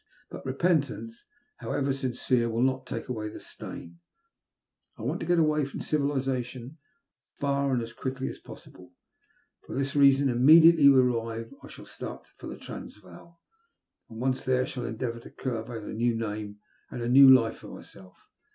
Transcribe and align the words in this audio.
But 0.31 0.43
repentance, 0.47 1.25
however 1.57 1.93
sincere, 1.93 2.49
will 2.49 2.63
not 2.63 2.87
take 2.87 3.07
away 3.07 3.29
the 3.29 3.39
stain. 3.39 3.99
I 4.97 5.03
want 5.03 5.19
to 5.19 5.27
get 5.27 5.37
away 5.37 5.63
from 5.63 5.79
civilization 5.81 6.79
as 7.35 7.39
far 7.39 7.71
and 7.71 7.83
as 7.83 7.93
quickly 7.93 8.27
as 8.27 8.39
possible. 8.39 8.93
For 9.67 9.75
this 9.75 9.95
reason 9.95 10.27
immediately 10.27 10.89
we 10.89 10.99
arrive 10.99 11.53
I 11.61 11.67
shall 11.67 11.85
start 11.85 12.25
for 12.39 12.47
the 12.47 12.57
Transvaal, 12.57 13.39
and 14.09 14.19
once 14.19 14.43
there 14.43 14.65
shall 14.65 14.85
endeavour 14.87 15.19
to 15.19 15.29
carve 15.29 15.69
out 15.69 15.83
a 15.83 15.93
new 15.93 16.15
name 16.15 16.57
and 16.89 17.03
a 17.03 17.07
new 17.07 17.29
life 17.29 17.57
for 17.57 17.67
myself. 17.67 18.27